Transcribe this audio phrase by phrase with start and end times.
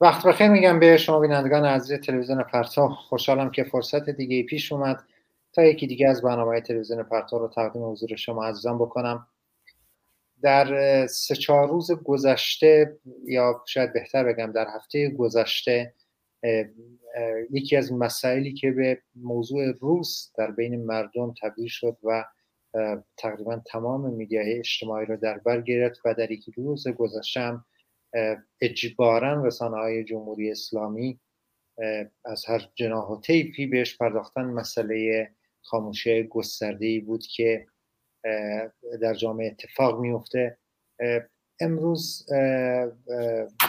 [0.00, 2.88] وقت بخیر میگم به شما بینندگان عزیز تلویزیون پرتو.
[2.88, 5.04] خوشحالم که فرصت دیگه پیش اومد
[5.52, 9.26] تا یکی دیگه از برنامه تلویزیون پرتو رو تقدیم حضور شما عزیزان بکنم.
[10.42, 15.94] در سه چهار روز گذشته یا شاید بهتر بگم در هفته گذشته
[17.50, 22.24] یکی از مسائلی که به موضوع روز در بین مردم تبدیل شد و
[23.16, 27.58] تقریبا تمام میدیاهای اجتماعی رو در بر گرفت و در یکی روز گذشته
[28.60, 31.20] اجبارا رسانه های جمهوری اسلامی
[32.24, 35.28] از هر جناح و طیفی بهش پرداختن مسئله
[35.62, 37.66] خاموشی گسترده بود که
[39.00, 40.58] در جامعه اتفاق میفته
[41.60, 42.26] امروز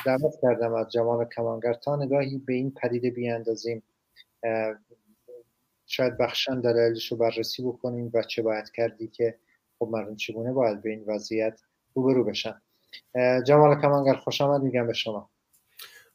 [0.06, 3.84] دعوت کردم از جوان کمانگر تا نگاهی به این پدیده بیاندازیم.
[5.86, 9.40] شاید بخشن دلایلش رو بررسی بکنیم و چه باید کردی که
[9.80, 11.62] خب مردم چگونه باید به این وضعیت
[11.94, 12.62] روبرو بشن.
[13.48, 15.30] جمال کمانگر خوش آمد میگم به شما.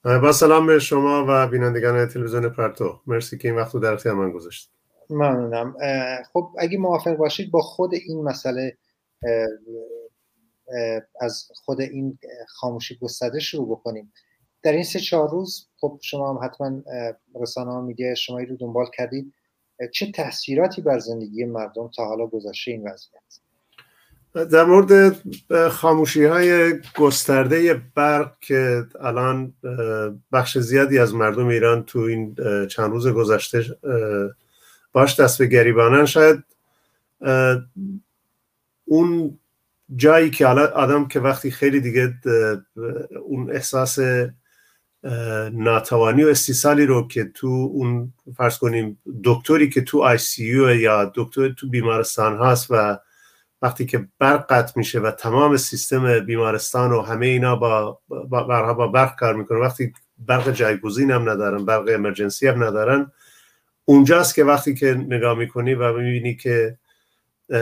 [0.05, 3.01] با سلام به شما و بینندگان تلویزیون پرتو.
[3.07, 4.71] مرسی که این وقت رو در اختیار من گذاشت
[5.11, 5.77] ممنونم.
[6.33, 8.77] خب اگه موافق باشید با خود این مسئله
[11.21, 14.13] از خود این خاموشی گسترده شروع بکنیم.
[14.63, 16.83] در این سه چهار روز خب شما هم حتما
[17.41, 19.33] رسانه ها میگه شما رو دنبال کردید.
[19.93, 23.23] چه تاثیراتی بر زندگی مردم تا حالا گذاشته این وضعیت؟
[24.35, 25.17] در مورد
[25.69, 29.55] خاموشی های گسترده برق که الان
[30.33, 33.65] بخش زیادی از مردم ایران تو این چند روز گذشته
[34.93, 36.45] باش دست به گریبانن شاید
[38.85, 39.39] اون
[39.97, 42.15] جایی که آدم که وقتی خیلی دیگه
[43.25, 43.99] اون احساس
[45.53, 50.45] ناتوانی و استیصالی رو که تو اون فرض کنیم دکتری که تو آی سی
[50.81, 52.99] یا دکتر تو بیمارستان هست و
[53.65, 58.89] وقتی که برق قطع میشه و تمام سیستم بیمارستان و همه اینا با با, با
[58.89, 63.13] برق کار می‌کنه وقتی برق جایگزین هم ندارن برق امرجنسی هم ندارن
[63.85, 66.79] اونجاست که وقتی که نگاه می‌کنی و می‌بینی که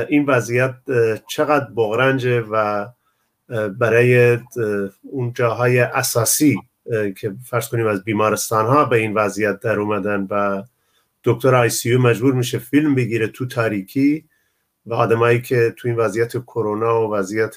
[0.08, 0.74] این وضعیت
[1.28, 2.86] چقدر بغرنجه و
[3.78, 4.38] برای
[5.02, 6.58] اون جاهای اساسی
[7.16, 10.62] که فرض کنیم از بیمارستان ها به این وضعیت در اومدن و
[11.24, 14.24] دکتر آی سی مجبور میشه فیلم بگیره تو تاریکی
[14.86, 17.56] و آدمایی که تو این وضعیت کرونا و وضعیت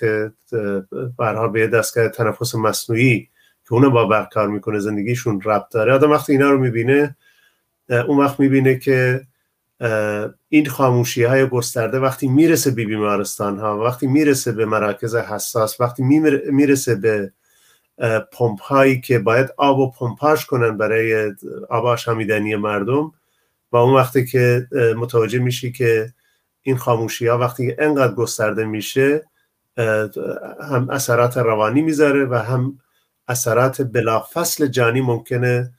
[1.17, 3.29] برها به دستگاه تنفس مصنوعی
[3.63, 5.93] که اونو با برق کار می‌کنه زندگیشون ربط داره.
[5.93, 7.15] آدم وقتی اینا رو می‌بینه
[7.89, 9.21] اون وقت می‌بینه که
[10.49, 16.03] این خاموشی های گسترده وقتی می‌رسه به بیمارستان ها وقتی می‌رسه به مراکز حساس وقتی
[16.51, 17.31] می‌رسه به
[18.31, 21.33] پمپ هایی که باید آب و پمپاژ کنن برای
[21.69, 23.11] آب آشامیدنی مردم
[23.71, 26.13] و اون وقتی که متوجه میشی که
[26.67, 29.23] این خاموشی ها وقتی انقدر گسترده میشه
[30.69, 32.79] هم اثرات روانی می‌ذاره و هم
[33.27, 35.71] اثرات بلافصل جانی ممکنه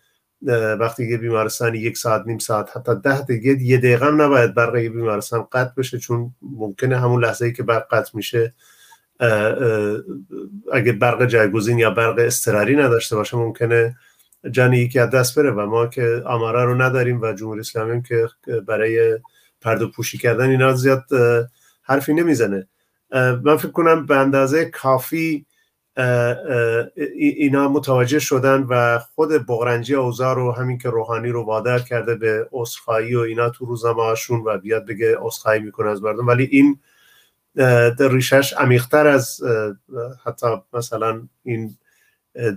[0.80, 4.76] وقتی یه بیمارستان یک ساعت نیم ساعت حتی ده دقیقه یه دقیقه هم نباید برق
[4.76, 8.54] یه بیمارستان قطع بشه چون ممکنه همون لحظه ای که برق قطع میشه
[10.72, 13.96] اگه برق جایگزین یا برق استراری نداشته باشه ممکنه
[14.50, 18.28] جانی یکی از دست بره و ما که آماره رو نداریم و جمهوری اسلامی که
[18.66, 19.18] برای
[19.66, 21.04] پرده پوشی کردن اینا زیاد
[21.82, 22.68] حرفی نمی‌زنه.
[23.42, 25.46] من فکر کنم به اندازه کافی
[27.16, 32.48] اینا متوجه شدن و خود بغرنجی اوزار رو همین که روحانی رو وادار کرده به
[32.52, 36.26] اصخایی و اینا تو روزنامه هاشون و بیاد بگه اصخایی می‌کنه از مردم.
[36.26, 36.78] ولی این
[37.98, 39.40] در ریشش عمیقتر از
[40.24, 41.76] حتی مثلا این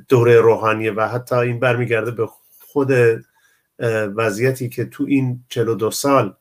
[0.08, 2.28] دوره روحانیه و حتی این برمیگرده به
[2.59, 2.92] خود
[4.16, 6.34] وضعیتی که تو این 42 سال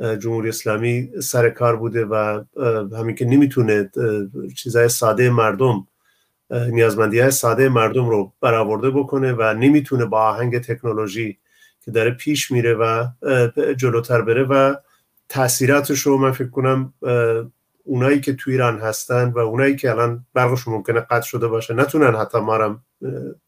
[0.00, 2.42] جمهوری اسلامی سر کار بوده و
[2.98, 3.90] همین که نمی‌تونه
[4.56, 5.86] چیزای ساده مردم
[6.50, 11.38] نیازمندی های ساده مردم رو برآورده بکنه و نمی‌تونه با آهنگ تکنولوژی
[11.84, 13.06] که داره پیش میره و
[13.76, 14.74] جلوتر بره و
[15.28, 16.92] تاثیراتش رو من فکر کنم
[17.84, 22.16] اونایی که تو ایران هستن و اونایی که الان برقشون ممکنه قطع شده باشه نتونن
[22.16, 22.80] حتی ما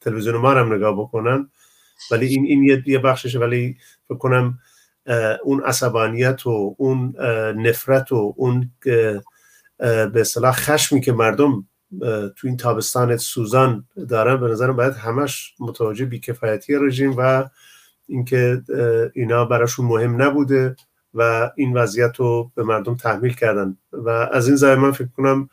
[0.01, 1.51] تلویزیون ما نگاه بکنن.
[2.11, 3.39] ولی این این یه بخششه.
[3.39, 3.77] ولی
[4.09, 4.59] فکر کنم
[5.45, 7.15] اون عصبانیت و اون
[7.57, 8.71] نفرت و اون
[9.79, 11.67] به اصطلاح خشمی که مردم
[12.37, 17.45] تو این تابستان سوزان دارن به نظرم باید همش متوجه بیکفایتی رژیم و
[18.07, 18.63] اینکه
[19.15, 20.77] اینا براشون مهم نبوده
[21.15, 23.77] و این وضعیت رو به مردم تحمیل کردن.
[23.93, 25.49] و از این زمین من فکر کنم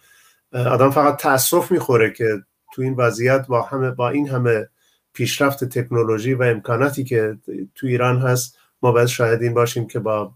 [0.52, 2.44] آدم فقط تاسف می‌خوره که
[2.74, 4.70] تو این وضعیت با همه با این همه
[5.14, 7.38] پیشرفت تکنولوژی و امکاناتی که
[7.76, 10.34] تو ایران هست ما باید شاهدین باشیم که با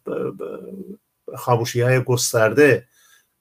[1.36, 2.88] خاموشی های گسترده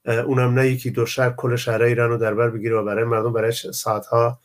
[0.05, 3.33] اونم نه یکی دو شهر کل شهرهای ایران رو در بر بگیره و برای مردم
[3.33, 4.39] برای ساعتها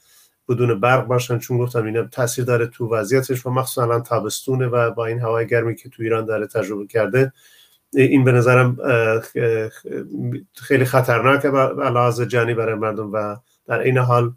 [0.48, 1.38] بدون برق باشن.
[1.38, 5.46] چون گفتم اینا تاثیر داره تو وضعیتش و مخصوصا الان تابستونه و با این هوای
[5.46, 7.32] گرمی که تو ایران داره تجربه کرده
[7.92, 8.76] این به نظرم
[10.54, 11.48] خیلی خطرناکه
[11.78, 13.36] لحاظ جانی برای مردم و
[13.66, 14.32] در این حال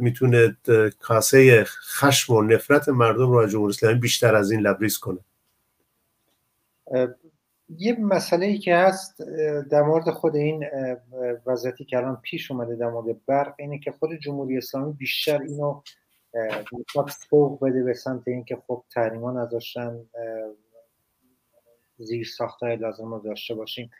[0.00, 0.56] می‌تونه
[1.00, 1.64] کاسه
[1.98, 5.18] خشم و نفرت مردم رو از جمهوری اسلامی بیشتر از این لبریز کنه.
[7.68, 9.22] یه مسئله ای که هست
[9.70, 10.64] در مورد خود این
[11.46, 15.82] وضعیتی که الان پیش اومده در مورد برق اینه که خود جمهوری اسلامی بیشتر اینو
[17.30, 20.06] فوق بده به سمت اینکه خب تحریما نذاشتن
[21.98, 23.90] زیر ساختای لازم رو داشته باشیم.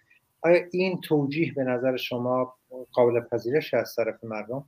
[0.43, 2.55] آیا این توجیه به نظر شما
[2.93, 4.65] قابل پذیرش از طرف مردم؟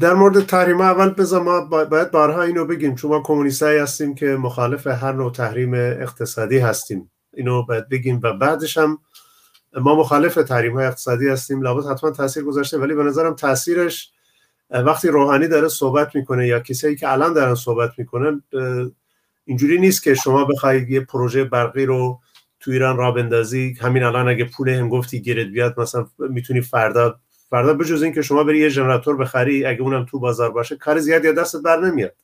[0.00, 2.94] در مورد تحریم اول بذار ما باید بارها اینو بگیم.
[2.94, 7.10] چون ما کمونیستایی هستیم که مخالف هر نوع تحریم اقتصادی هستیم.
[7.32, 8.98] اینو باید بگیم و بعدش هم
[9.80, 11.62] ما مخالف تحریم های اقتصادی هستیم.
[11.62, 14.10] لابد حتما تاثیر گذاشته ولی به نظرم تاثیرش
[14.70, 18.42] وقتی روحانی داره صحبت می‌کنه یا کسایی که الان دارن صحبت می‌کنن
[19.44, 22.20] اینجوری نیست که شما بخواید یه پروژه برقی رو
[22.60, 23.76] تو ایران را بندازی.
[23.80, 27.20] همین الان اگه پول هنگفتی گیرت بیاد مثلا می‌تونی فردا
[27.52, 31.26] فردا بجز اینکه شما بری یه ژنراتور بخری اگه اونم تو بازار باشه کار زیادی
[31.26, 32.14] یا دستت بر نمیاد.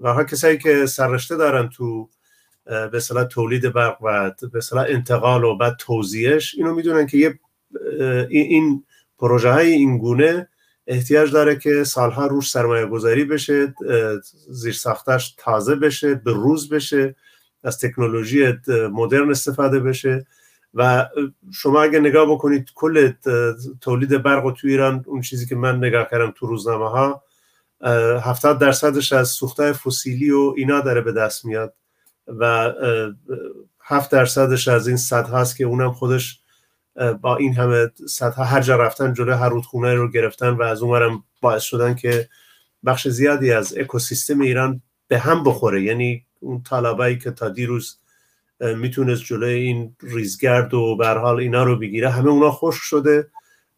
[0.00, 2.08] و کسایی که سررشته دارن تو
[2.64, 7.38] به اصطلاح تولید برق و به اصطلاح انتقال و بعد توزیعش اینو می‌دونن که یه
[8.28, 8.84] این
[9.18, 10.48] پروژه های این گونه
[10.86, 13.74] احتیاج داره که سالها روش سرمایه گذاری بشه
[14.48, 17.14] زیر ساختش تازه بشه به روز بشه
[17.64, 18.54] از تکنولوژی
[18.92, 20.26] مدرن استفاده بشه.
[20.76, 21.08] و
[21.52, 23.12] شما اگه نگاه بکنید کل
[23.80, 27.22] تولید برق تو ایران اون چیزی که من نگاه کردم تو روزنامه ها
[28.20, 31.74] هفتاد درصدش از سوخته فسیلی و اینا داره به دست میاد
[32.28, 32.72] و
[33.80, 36.40] هفت درصدش از این صد هست که اونم خودش
[37.20, 41.24] با این همه صدها هر جا رفتن جلو هر رودخونه رو گرفتن و از اونورم
[41.40, 42.28] باعث شدن که
[42.86, 45.82] بخش زیادی از اکوسیستم ایران به هم بخوره.
[45.82, 47.98] یعنی اون طالبایی که تا دیروز
[48.60, 52.10] می‌تونست جلوی این ریزگرد و به حال اینا رو بگیره.
[52.10, 53.28] همه اونا خوش شده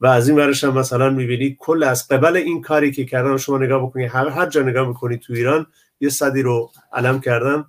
[0.00, 3.58] و از این ورش هم مثلا می‌بینی کل از قبل این کاری که کردن شما
[3.58, 5.66] نگاه بکنید هر هر جا نگاه می‌کنید تو ایران
[6.00, 7.64] یه صدی رو علم کردن.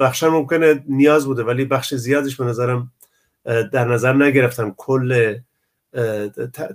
[0.00, 2.92] بخش ممکنه نیاز بوده ولی بخش زیادش به نظرم
[3.44, 5.38] در نظر نگرفتن کل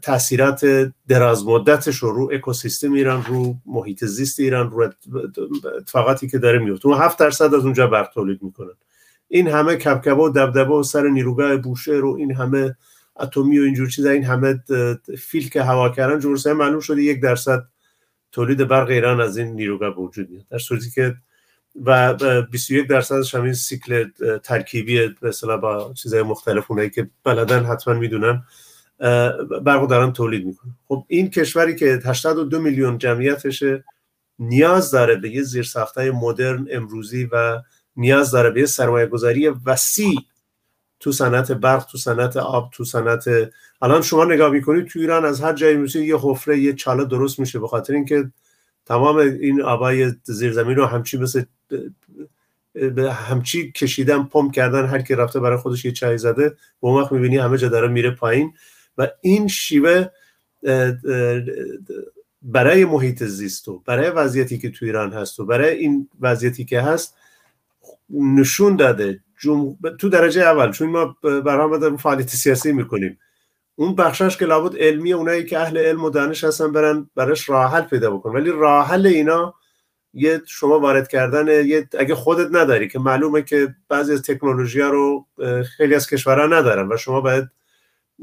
[0.01, 4.89] تاثیرات دراز مدتش رو رو اکوسیستم ایران رو محیط زیست ایران رو
[5.77, 8.73] اتفاقاتی که داره میفته اون هفت درصد از اونجا برق تولید می‌کنن.
[9.33, 12.75] این همه کبکبه و دبدبه و سر نیروگاه بوشهر و این همه
[13.19, 14.63] اتمی و اینجور چیزا این همه
[15.17, 17.63] فیل که هوا کردن جمهوری معلوم شده یک درصد
[18.31, 20.45] تولید برق ایران از این نیروگاه وجود میاد.
[20.49, 21.15] در صورتی که
[21.85, 22.13] و
[22.51, 24.09] 21 درصدش همین سیکل
[24.43, 28.43] ترکیبی مثلا با چیزهای مختلف اونایی که بلدن حتما می‌دونن
[29.61, 30.75] برق دارن تولید می‌کنن.
[30.87, 33.83] خب این کشوری که 82 میلیون جمعیتشه
[34.39, 37.61] نیاز داره به یه زیرساختهای مدرن امروزی و
[37.95, 40.19] نیاز داره به یه سرمایه گذاری وسیع
[40.99, 43.25] تو صنعت برق تو صنعت آب تو صنعت
[43.81, 47.39] الان شما نگاه می‌کنید تو ایران از هر جایی میشه یه حفره یه چاله درست
[47.39, 48.31] میشه به خاطر اینکه
[48.85, 51.43] تمام این آبای زیرزمین رو همچی مثل
[53.11, 57.11] همچی کشیدن پمپ کردن هر کی رفته برای خودش یه چای زده به اون وقت
[57.11, 58.53] می‌بینی همه جا داره میره پایین.
[58.97, 60.05] و این شیوه
[62.41, 66.81] برای محیط زیست و برای وضعیتی که تو ایران هست و برای این وضعیتی که
[66.81, 67.15] هست
[68.09, 69.19] نشون داده.
[69.99, 73.19] تو درجه اول چون ما برای داریم فعالیت سیاسی می‌کنیم.
[73.75, 77.71] اون بخشش که لابد علمی اونایی که اهل علم و دانش هستن برن براش راه
[77.71, 79.53] حل پیدا بکن ولی راه حل اینا
[80.13, 84.89] یه شما وارد کردن یه اگه خودت نداری که معلومه که بعضی از تکنولوژی ها
[84.89, 85.25] رو
[85.77, 87.49] خیلی از کشورها ندارن و شما باید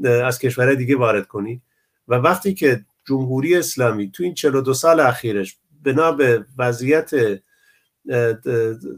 [0.03, 1.61] از کشورهای دیگه وارد کنی.
[2.07, 7.11] و وقتی که جمهوری اسلامی تو این 42 سال اخیرش بنا به وضعیت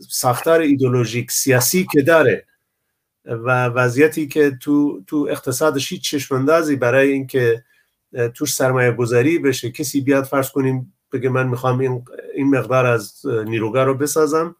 [0.09, 2.45] ساختار ایدولوژیک سیاسی که داره
[3.25, 7.63] و وضعیتی که تو تو اقتصادش هیچ چشماندازی برای اینکه
[8.33, 12.05] توش سرمایه گذاری بشه کسی بیاد فرض کنیم بگه من می‌خوام این,
[12.35, 14.55] این مقدار از نیروگاه رو بسازم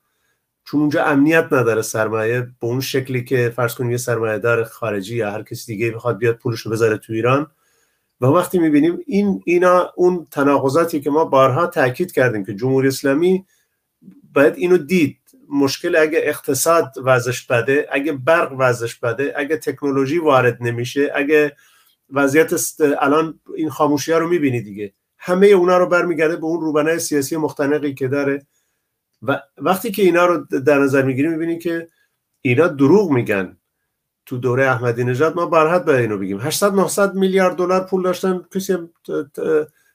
[0.66, 5.16] چون اونجا امنیت نداره سرمایه به اون شکلی که فرض کنیم یه سرمایه دار خارجی
[5.16, 7.48] یا هر کسی دیگه بخواد بیاد پولش رو بذاره تو ایران.
[8.22, 13.46] و وقتی می‌بینیم این اینا اون تناقضاتی که ما بارها تاکید کردیم که جمهوری اسلامی
[14.34, 15.18] باید اینو دید.
[15.50, 21.56] مشکل اگه اقتصاد وضعش بده اگه برق وضعش بده اگه تکنولوژی وارد نمیشه اگه
[22.10, 22.54] وضعیت
[23.00, 24.94] الان این خاموشی ها رو می‌بینی دیگه.
[25.18, 28.46] همه اونا رو برمیگرده به اون روبنه سیاسی مختنقی که داره.
[29.22, 31.88] و وقتی که اینا رو در نظر می‌گیریم می‌بینیم که
[32.42, 33.58] اینا دروغ میگن.
[34.26, 36.40] تو دوره احمدی نژاد ما برحد به اینو بگیم.
[36.40, 38.78] 800 900 میلیارد دلار پول داشتن کسی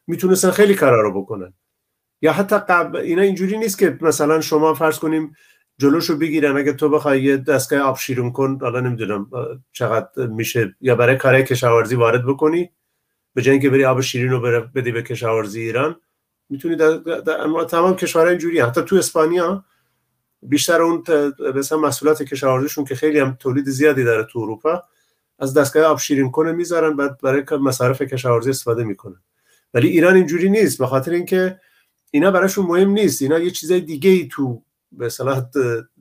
[0.06, 1.52] می‌تونستن خیلی کارا رو بکنن.
[2.22, 5.36] یا حتی قبل اینا اینجوری نیست که مثلا شما فرض کنیم
[5.78, 6.56] جلوشو بگیرن.
[6.56, 9.30] اگه تو بخوای یه دستگاه آب شیرون کن حالا نمی‌دونم
[9.72, 10.76] چقدر میشه.
[10.80, 12.70] یا برای کارهای کشاورزی وارد بکنی
[13.34, 15.96] به جای اینکه بری آب شیرین رو بدی به کشاورزی ایران
[16.50, 19.64] می‌تونی در, در, تمام کشورها اینجوری حتی تو اسپانیا
[20.42, 21.04] بیشتر اون
[21.54, 24.82] مثلا مسئولات کشاورزیشون که خیلی هم تولید زیادی داره تو اروپا
[25.38, 29.22] از دستگاه آب شیرین کنه می‌ذارن بعد برای مصارف کشاورزی استفاده می‌کنن.
[29.74, 30.78] ولی ایران اینجوری نیست.
[30.78, 31.60] به خاطر اینکه
[32.10, 33.22] اینا براشون مهم نیست.
[33.22, 34.62] اینا یه چیزای دیگه ای تو
[34.92, 35.10] به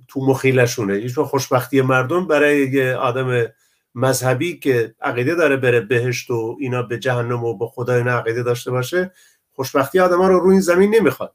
[0.07, 0.93] تو مخیلشونه.
[0.93, 3.45] هیچ خوشبختی مردم برای یه آدم
[3.95, 8.43] مذهبی که عقیده داره بره بهشت و اینا به جهنم و به خدا اینا عقیده
[8.43, 9.11] داشته باشه
[9.53, 11.33] خوشبختی آدم ها رو روی زمین نمی‌خواد.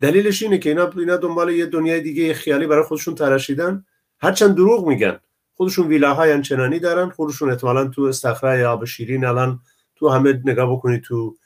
[0.00, 3.84] دلیلش اینه که اینا اینا دنبال یه دنیای دیگه خیالی برای خودشون تراشیدن.
[4.18, 5.18] هرچند دروغ میگن.
[5.54, 7.10] خودشون ویلاهای انچنانی دارن.
[7.10, 9.60] خودشون احتمالا تو استخره آب شیرین الان
[9.96, 11.36] تو همه نگاه بکنی تو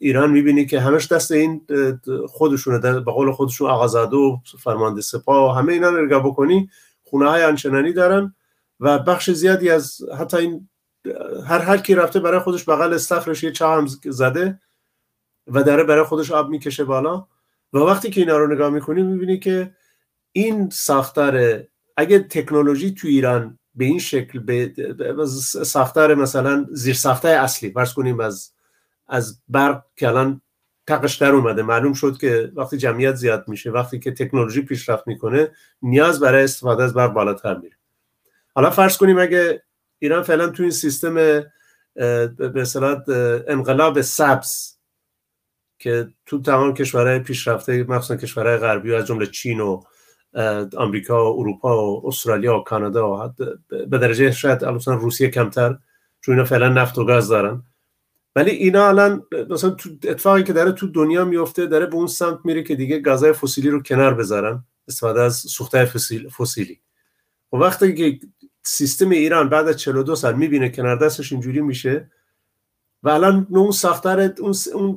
[0.00, 1.66] ایران می‌بینی که همش دست این
[2.28, 6.70] خودشونه به قول خودشون آقازاده و فرمانده سپاه همه اینا رو نگاه بکنی
[7.04, 8.34] خونه های انچنانی دارن
[8.80, 10.68] و بخش زیادی از حتی این
[11.46, 14.60] هر هر کی رفته برای خودش بغل استخرش یه چاه زده
[15.46, 17.26] و داره برای خودش آب می‌کشه بالا
[17.72, 19.74] و وقتی که اینا رو نگاه می‌کنی می‌بینی که
[20.32, 21.62] این ساختار
[21.96, 24.72] اگه تکنولوژی تو ایران به این شکل به
[25.64, 28.52] ساختار مثلا زیر ساختار اصلی فرض کنیم از
[29.08, 30.40] از برق که الان
[30.86, 31.62] تقش در اومده.
[31.62, 35.50] معلوم شد که وقتی جمعیت زیاد میشه وقتی که تکنولوژی پیشرفت می‌کنه
[35.82, 37.76] نیاز برای استفاده از برق بالاتر میره.
[38.54, 39.62] حالا فرض کنیم اگه
[39.98, 41.14] ایران فعلا تو این سیستم
[41.94, 43.02] به اصطلاح
[43.48, 44.78] انقلاب سبز
[45.78, 49.82] که تو تمام کشورهای پیشرفته مخصوصا کشورهای غربی و از جمله چین و
[50.76, 53.32] آمریکا و اروپا و استرالیا و کانادا و
[53.68, 55.78] به درجه شاید روسیه کمتر
[56.20, 57.62] چون اینا فعلا نفت و گاز دارن.
[58.38, 62.38] ولی اینا الان مثلا تو اتفاقی که داره تو دنیا میفته داره به اون سمت
[62.44, 66.80] میره که دیگه گازهای فسیلی رو کنار بذارن استفاده از سوخته فسیل فسیلی.
[67.52, 68.26] و وقتی که
[68.62, 72.10] سیستم ایران بعد از 42 سال می‌بینه کنار دستش اینجوری میشه
[73.02, 74.54] و الان اون ساختار اون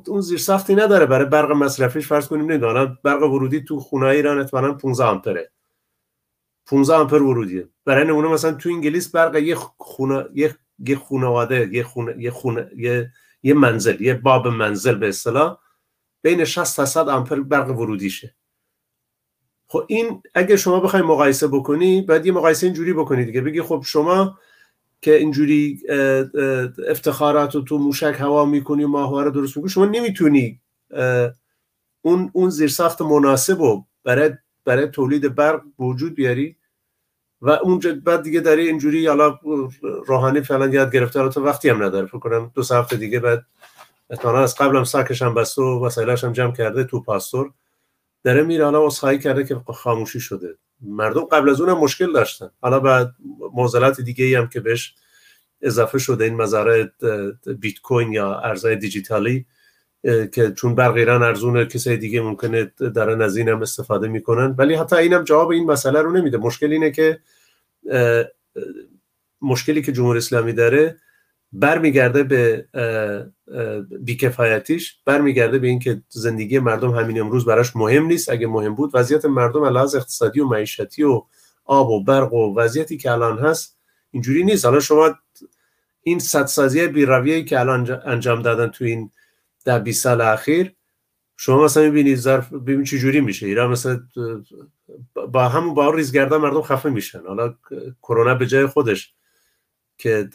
[0.08, 4.40] اون زیر ساختی نداره برای برق مصرفیش فرض کنیم نمی‌دونم برق ورودی تو خونه ایران
[4.40, 5.52] اتفاقا 15 آمپره.
[6.66, 7.68] 15 آمپر ورودیه.
[7.86, 10.56] برای نمونه مثلا تو انگلیس برق یه خونه یه
[10.88, 13.12] یه خانواده یه خونه یه خونه یه
[13.44, 15.58] یه منزل یه باب منزل به اصطلاح
[16.22, 18.36] بین 60 تا 100 آمپر برق ورودیشه.
[19.68, 23.42] خب این اگه شما بخوای مقایسه بکنی بعد یه مقایسه اینجوری بکنی دیگه.
[23.42, 24.40] بگی خب شما
[25.02, 25.82] که اینجوری
[26.88, 30.62] افتخارات تو موشک هوا می‌کنی و ماهواره درست می‌کنی شما نمی‌تونی
[32.02, 34.32] اون اون زیرساخت مناسب برای
[34.66, 36.58] برای تولید برق وجود بیاری.
[37.42, 39.40] و اونجا بعد دیگه داری اینجوری حالا
[40.06, 43.46] روحانی فعلا یاد گرفته تو وقتی هم نداره فکر کنم دو هفته دیگه بعد
[44.10, 47.52] احتمالاً از قبل هم ساکش هم بسته و وسایلش هم جمع کرده تو پاستور.
[48.24, 50.58] داره میره حالا اصخایی کرده که خاموشی شده.
[50.82, 52.50] مردم قبل از اونم مشکل داشتن.
[52.62, 53.16] حالا بعد
[53.54, 54.96] موزلات دیگه هم که بهش
[55.62, 56.86] اضافه شده این مزارع
[57.60, 59.46] بیت کوین یا ارزهای دیجیتالی
[60.04, 64.56] که چون برق ایران ارزونه کسای دیگه ممکنه در از این هم استفاده می‌کنن.
[64.58, 66.38] ولی حتی اینم جواب این مسئله رو نمیده.
[66.38, 67.20] مشکل اینه که
[69.42, 70.98] مشکلی که جمهوری اسلامی داره
[71.54, 72.66] برمیگرده به
[74.00, 78.30] بیکفایتیش برمیگرده به اینکه زندگی مردم همین امروز براش مهم نیست.
[78.30, 81.24] اگه مهم بود وضعیت مردم علاوه اقتصادی و معیشتی و
[81.66, 83.78] آب و برق و وضعیتی که الان هست
[84.12, 84.66] اینجوری نیست.
[84.66, 85.16] حالا شما
[86.04, 89.12] این صدسازی بیرویه‌ای که الان انجام دادن تو این
[89.66, 90.76] در 20 سال اخیر
[91.38, 93.46] شما مثلا می‌بینید ظرف ببین چه جوری میشه.
[93.46, 94.02] ایران مثلا
[95.14, 97.22] با همون با ریزگردان مردم خفه میشن.
[97.28, 97.56] حالا
[98.04, 99.14] کرونا به جای خودش
[99.98, 100.30] که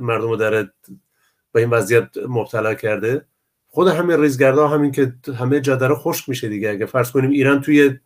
[0.00, 0.72] مردم رو داره
[1.52, 3.26] به این وضعیت مبتلا کرده
[3.66, 6.70] خود همین ریزگردا همین که همه جا داره خشک میشه دیگه.
[6.70, 7.98] اگه فرض کنیم ایران توی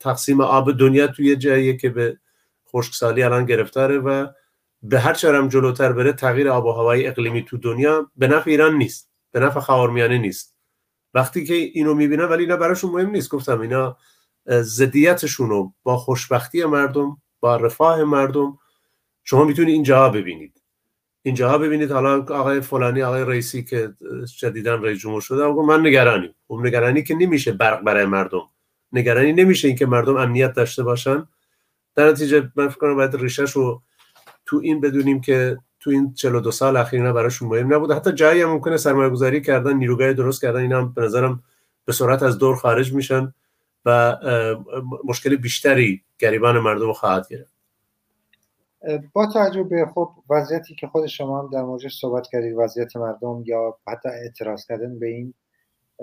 [0.00, 2.18] تقسیم آب دنیا توی جایی که به
[2.72, 4.26] خشکسالی الان گرفتاره و
[4.82, 8.74] به هر چرم جلوتر بره تغییر آب و هوای اقلیمی تو دنیا به نفع ایران
[8.74, 9.07] نیست.
[9.32, 10.56] به نفع خاورمیانه نیست.
[11.14, 13.30] وقتی که اینو می‌بینن ولی اینا براشون مهم نیست.
[13.30, 13.96] گفتم اینا
[14.46, 18.58] زدیتشون رو با خوشبختی مردم با رفاه مردم
[19.24, 20.62] شما می‌تونید اینجا ببینید.
[21.22, 23.94] اینجا ببینید حالا آقای فلانی آقای رئیسی که
[24.38, 28.42] جدیدا رئیس جمهور شده من نگرانی اون نگرانی که نمیشه برق برای مردم.
[28.92, 31.28] نگرانی نمیشه اینکه مردم امنیت داشته باشن.
[31.94, 33.82] در نتیجه من فکر کنم باید ریشش رو
[34.46, 37.90] تو این بدونیم که تو این 42 سال اخیر اینا براشون مهم نبود.
[37.90, 41.42] حتی جایی هم ممکنه سرمایه گذاری کردن نیروگاه درست کردن اینا هم به نظرم
[41.84, 43.34] به سرعت از دور خارج میشن
[43.84, 44.16] و
[45.04, 47.58] مشکل بیشتری گریبان مردم خواهد گرفت.
[49.12, 53.42] با توجه به خب وضعیتی که خود شما هم در موردش صحبت کردید وضعیت مردم
[53.46, 55.34] یا حتی اعتراض کردن به این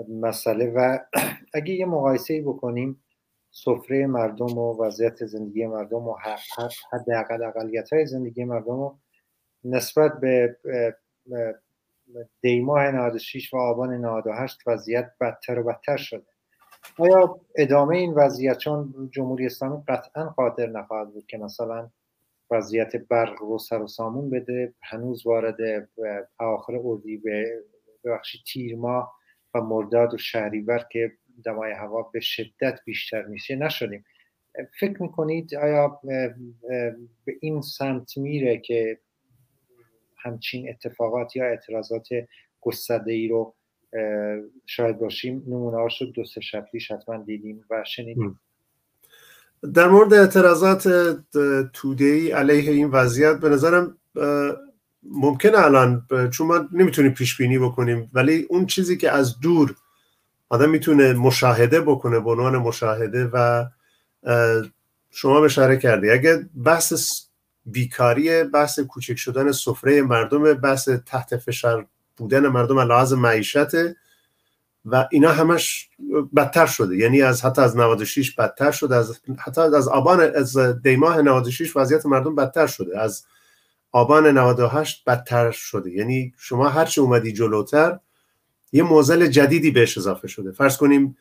[0.08, 0.98] مسئله و
[1.54, 3.02] اگه یه مقایسه بکنیم
[3.50, 6.16] سفره مردم و وضعیت زندگی مردم و
[6.92, 8.94] حداقل اقلیت های زندگی مردم و
[9.70, 10.56] نسبت به
[12.40, 16.26] دیماه 96 و آبان 98 وضعیت بدتر و بدتر شده.
[16.98, 21.90] آیا ادامه این وضعیت چون جمهوری اسلامی قطعا قادر نخواهد بود که مثلا
[22.50, 25.88] وضعیت برق رو سر و سامون بده هنوز وارد
[26.40, 27.62] اواخر اردی به
[28.04, 29.14] بخشی تیر ماه
[29.54, 31.12] و مرداد و شهریور که
[31.44, 34.04] دمای هوا به شدت بیشتر میشه نشدیم.
[34.80, 36.00] فکر می‌کنید آیا
[37.24, 38.98] به این سمت میره که
[40.26, 42.06] همچین اتفاقات یا اعتراضات
[42.60, 43.54] گسترده ای رو
[44.66, 45.42] شاید باشیم.
[45.46, 48.40] نمونه شد دو سه شب پیش حتما دیدیم و شنیدیم.
[49.74, 50.88] در مورد اعتراضات
[51.72, 53.98] توده ای علیه این وضعیت به نظرم
[55.02, 59.74] ممکنه الان چون ما نمی‌تونیم پیش بینی بکنیم ولی اون چیزی که از دور
[60.48, 63.64] آدم می‌تونه مشاهده بکنه به عنوان مشاهده و
[65.10, 67.25] شما اشاره کردی اگه بحث
[67.66, 73.74] بیکاری بحث کوچک شدن سفره مردم بحث تحت فشار بودن مردم لحاظ معیشت
[74.84, 75.88] و اینا همش
[76.36, 76.96] بدتر شده.
[76.96, 82.06] یعنی از حتی از 96 بدتر شده از حتی از آبان از دیماه 96 وضعیت
[82.06, 83.00] مردم بدتر شده.
[83.00, 83.24] از
[83.92, 85.90] آبان 98 بدتر شده.
[85.90, 87.98] یعنی شما هرچی اومدی جلوتر
[88.72, 90.52] یه موزل جدیدی بهش اضافه شده.
[90.52, 91.16] فرض کنیم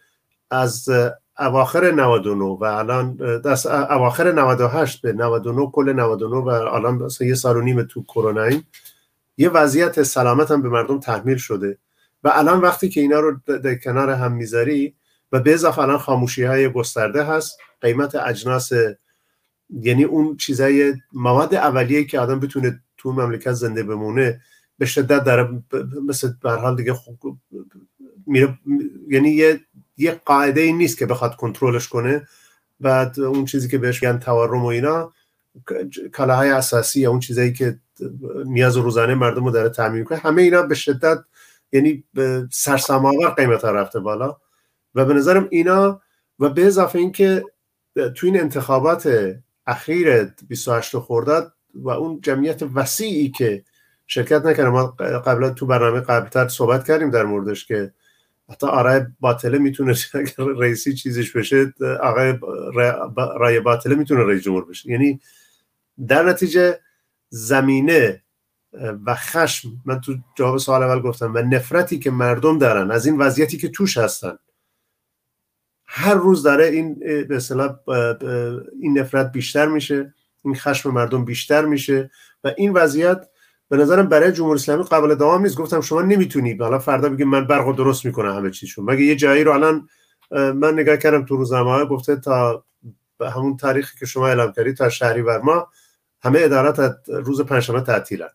[0.51, 0.89] از
[1.39, 7.35] اواخر 99 و الان از اواخر 98 به 99 کل 99 و الان مثلا یه
[7.35, 8.49] سال و نیم تو کرونا
[9.37, 11.77] یه وضعیت سلامت هم به مردم تحمیل شده
[12.23, 14.95] و الان وقتی که اینا رو در کنار هم می‌ذاری
[15.31, 18.71] و به اضافه الان خاموشی های گسترده هست قیمت اجناس
[19.69, 24.41] یعنی اون چیزای مواد اولیه که آدم بتونه تو مملکت زنده بمونه
[24.77, 25.49] به شدت در
[26.07, 27.37] مثل به حال دیگه خوب
[28.27, 28.59] میره
[29.07, 29.59] یعنی یه
[29.97, 32.27] یه قاعده ای نیست که بخواد کنترلش کنه.
[32.79, 35.13] بعد اون چیزی که بهش میگن تورم و اینا
[36.13, 37.79] کالاهای اساسی یا اون چیزایی که
[38.45, 41.17] نیاز روزانه مردم رو داره تعمین کنه همه اینا به شدت
[41.71, 42.03] یعنی
[42.51, 44.37] سرسماور قیمت ها رفته بالا.
[44.95, 46.01] و به نظرم اینا
[46.39, 47.43] و به اضافه اینکه
[48.15, 49.35] تو این انتخابات
[49.67, 53.63] اخیر 28 خرداد و اون جمعیت وسیعی که
[54.07, 54.85] شرکت نکردم ما
[55.25, 57.93] قبلا تو برنامه قبلتر صحبت کردیم در موردش که
[58.49, 62.33] حتی آرای باطله می‌تونه اگر رئیسی چیزش بشه آقای
[63.39, 64.89] رای باطله می‌تونه رئیس جمهور بشه.
[64.89, 65.19] یعنی
[66.07, 66.79] در نتیجه
[67.29, 68.21] زمینه
[69.05, 73.17] و خشم من تو جواب سوال اول گفتم و نفرتی که مردم دارن از این
[73.17, 74.37] وضعیتی که توش هستن
[75.85, 77.39] هر روز داره این به
[78.79, 80.13] این نفرت بیشتر میشه
[80.45, 82.11] این خشم مردم بیشتر میشه
[82.43, 83.29] و این وضعیت
[83.69, 85.57] به نظرم برای جمهوری اسلامی قابل دوام نیست.
[85.57, 86.53] گفتم شما نمی‌تونی.
[86.53, 88.85] حالا فردا بگید من برق درست می‌کنم همه چیشون.
[88.85, 89.89] مگه یه جایی رو الان
[90.31, 92.65] من نگاه کردم تو روزنامه گفته تا
[93.17, 95.67] به همون تاریخی که شما اعلام کردید تا شهری بر ما
[96.21, 98.29] همه ادارات روز پنجشنبه تعطیلن.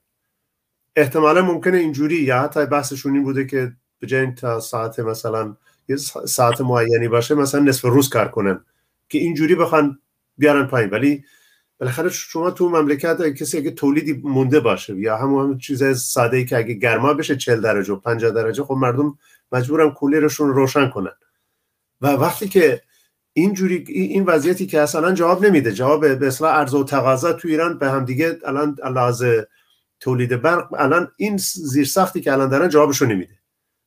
[0.96, 5.56] احتمالا ممکنه اینجوری یا حتی بحثشون این بوده که به جای تا ساعت مثلا
[5.88, 8.64] یه ساعت معینی باشه مثلا نصف روز کار کنن
[9.08, 9.98] که اینجوری بخوان
[10.38, 10.90] بیارن پایین.
[10.90, 11.24] ولی
[11.80, 16.56] بالاخره شما تو مملکت کسی که تولیدی مونده باشه یا همون چیز ساده ای که
[16.56, 19.18] اگه گرما بشه 40 درجه و 50 درجه خب مردم
[19.52, 21.12] مجبورن کولرشون روشن کنن.
[22.00, 22.82] و وقتی که
[23.32, 27.78] اینجوری این وضعیتی که اصلا جواب نمیده جواب به اصلا عرضه و تقاضا تو ایران
[27.78, 29.24] به هم دیگه الان لحاظ
[30.00, 33.34] تولید برق الان این زیر سختی که الان دارن جوابشو نمیده.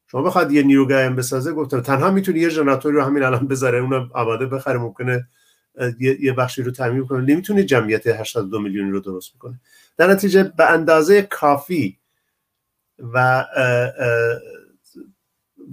[0.08, 4.10] شما بخواد یه نیروگاه بسازه گفتم تنها می‌تونی یه ژنراتوری رو همین الان بذاره اون
[4.14, 5.28] آماده بخره ممکنه
[6.00, 7.22] یه بخشی رو تعمین کنه.
[7.22, 9.60] نمی‌تونه جمعیت 82 میلیونی رو درست بکنه
[9.98, 12.00] در نتیجه به اندازه کافی
[13.14, 13.46] و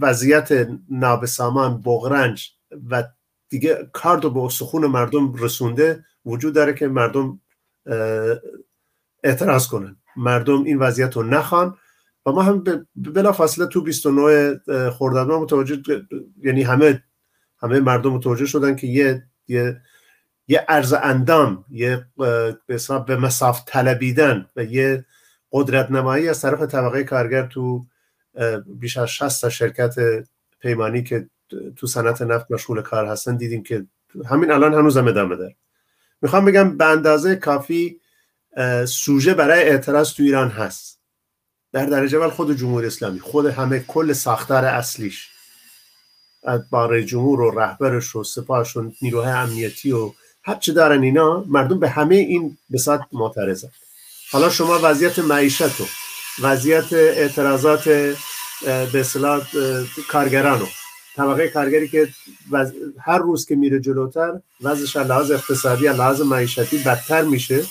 [0.01, 2.51] وضعیت نابسامان بغرنج
[2.91, 3.05] و
[3.49, 7.41] دیگه کارد به استخون مردم رسونده وجود داره که مردم
[9.25, 9.97] اعتراض کنن.
[10.17, 11.77] مردم این وضعیت رو نخوان.
[12.27, 12.65] و ما هم
[12.97, 14.61] بلا فاصله تو 29
[14.91, 16.03] خرداد ما متوجه
[16.43, 17.03] یعنی همه
[17.63, 19.81] همه مردم متوجه شدن که یه یه
[20.49, 22.57] یه ارز اندام یه به
[23.07, 25.05] به مساف طلبیدن و یه
[25.53, 27.87] قدرت نمایی از طرف طبقه کارگر تو
[28.67, 29.95] بیش از 60 تا شرکت
[30.61, 31.29] پیمانی که
[31.77, 33.87] تو صنعت نفت مشغول کار هستن دیدیم که
[34.27, 35.57] همین الان هنوز هم ادامه داره.
[36.23, 38.01] می‌خوام بگم به اندازه کافی
[38.87, 41.01] سوژه برای اعتراض تو ایران هست.
[41.73, 45.31] در درجه اول خود جمهوری اسلامی خود همه کل ساختار اصلیش.
[46.71, 51.81] با جمهور و رهبرش و سپاهش و نیروهای امنیتی و هر چی دارن اینا مردم
[51.81, 53.69] به همه این بساط معترضن.
[54.33, 55.85] حالا شما وضعیت معیشت و
[56.43, 57.89] وضعیت اعتراضات
[58.65, 59.43] به اصطلاح
[60.09, 60.67] کارگرانو.
[61.17, 62.09] طبقه کارگری که
[63.01, 67.65] هر روز که میره جلوتر وضعش لحاظ اقتصادی لحاظ معیشتی بدتر میشه.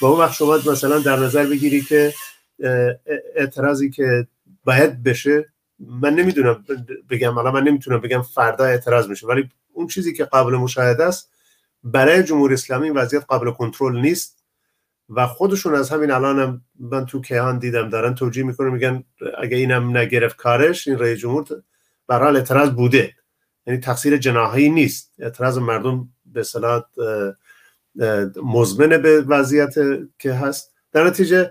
[0.00, 2.14] و اون وقت شما مثلا در نظر بگیری که
[3.36, 4.26] اعتراضی که
[4.64, 5.52] باید بشه
[5.88, 6.64] من نمی‌دونم
[7.10, 11.32] بگم حالا من نمی‌تونم بگم فردا اعتراض میشه ولی اون چیزی که قابل مشاهده است
[11.84, 14.44] برای جمهوری اسلامی وضعیت قابل کنترل نیست
[15.08, 19.04] و خودشون از همین الان هم من تو کیهان دیدم دارن توجیه می‌کنه میگن
[19.38, 21.46] اگه اینم نگرفت کارش این رئیس جمهور
[22.06, 23.14] برحال اعتراض بوده.
[23.66, 25.12] یعنی تقصیر جناحی نیست.
[25.18, 26.82] اعتراض مردم به صلاح
[28.42, 29.74] مزمن به وضعیت
[30.18, 30.72] که هست.
[30.92, 31.50] در نتیجه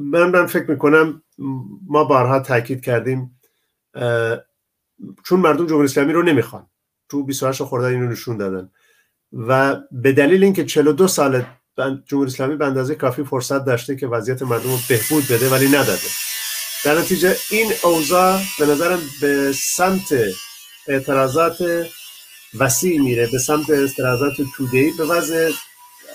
[0.00, 1.22] من من فکر می‌کنم
[1.88, 3.40] ما بارها تاکید کردیم
[5.24, 6.66] چون مردم جمهوری اسلامی رو نمی‌خوان.
[7.08, 8.70] تو 28 خرداد اینو نشون دادن.
[9.32, 11.44] و به دلیل اینکه 42 سال
[12.06, 16.08] جمهوری اسلامی به اندازه کافی فرصت داشته که وضعیت مردم رو بهبود بده ولی نداده.
[16.84, 20.14] در نتیجه این اوضاع به نظرم به سمت
[20.88, 21.86] اعتراضات
[22.58, 25.50] وسیع میره به سمت اعتراضات تودهی به وضع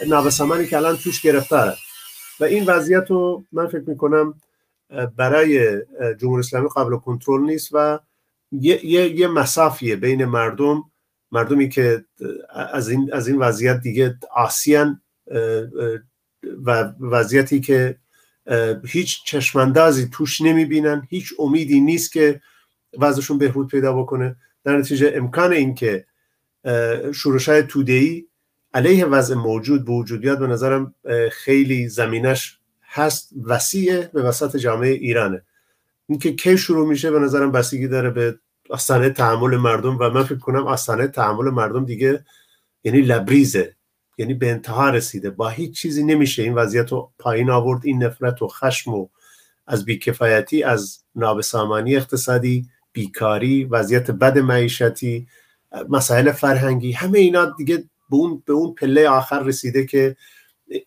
[0.08, 1.78] نابسامانی که الان توش گرفتاره.
[2.40, 4.34] و این وضعیت رو من فکر می‌کنم
[5.16, 5.82] برای
[6.20, 8.00] جمهوری اسلامی قابل کنترل نیست و
[8.52, 10.84] یه, یه،, یه مسافیه بین مردم
[11.32, 12.06] مردمی که
[12.74, 15.02] از این, از این وضعیت دیگه آسیان
[16.66, 17.98] و وضعیتی که
[18.86, 22.42] هیچ چشماندازی توش نمی‌بینن هیچ امیدی نیست که
[23.00, 24.36] وضعشون بهبود پیدا بکنه.
[24.64, 26.06] در نتیجه امکان این که
[27.48, 28.28] های تودهی
[28.74, 30.96] علیه وضع موجود به وجود بیاد به نظرم
[31.32, 35.42] خیلی زمینش هست وسیعه به وسط جامعه ایرانه.
[36.08, 40.40] اینکه کی شروع میشه به نظرم بستگی داره به آستانه تحمل مردم و من فکر
[40.40, 42.26] کنم آستانه تحمل مردم دیگه
[42.84, 43.76] یعنی لبریزه
[44.18, 45.30] یعنی به انتها رسیده.
[45.30, 49.10] با هیچ چیزی نمیشه این وضعیت رو پایین آورد این نفرت و خشم و
[49.68, 55.28] از بیکفایتی از نابسامانی اقتصادی بیکاری وضعیت بد معیشتی
[55.90, 60.16] مسائل فرهنگی همه اینا دیگه به اون, به اون پله آخر رسیده که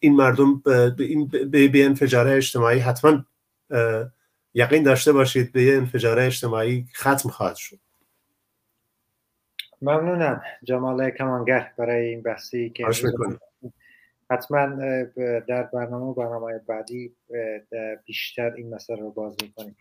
[0.01, 3.25] این مردم به, این به انفجاره اجتماعی حتما
[4.55, 7.79] یقین داشته باشید به یه انفجاره اجتماعی ختم خواهد شد.
[9.83, 12.87] ممنونم جمال کمانگر برای این بحثی که
[14.31, 14.67] حتما
[15.49, 17.17] در برنامه و برنامه بعدی
[18.05, 19.77] بیشتر این مسئله رو باز می‌کنیم.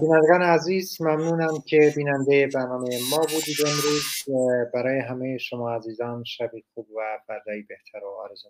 [0.00, 4.04] بینندگان عزیز ممنونم که بیننده برنامه ما بودید امروز.
[4.74, 8.48] برای همه شما عزیزان شبی خوب و فردایی بهتر و آرزو